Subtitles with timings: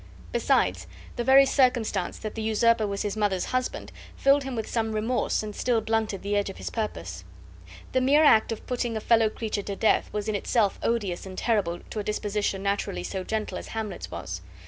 [0.31, 4.93] Besides, the very circumstance that the usurper was his mother's husband, filled him with some
[4.93, 7.23] remorse and still blunted the edge of his purpose.
[7.91, 11.37] The mere act of putting a fellow creature to death was in itself odious and
[11.37, 14.41] terrible to a disposition naturally so gentle as Hamlet's was.